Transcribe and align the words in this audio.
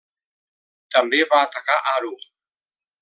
També 0.95 1.19
va 1.33 1.43
atacar 1.49 1.77
Aru. 1.93 2.13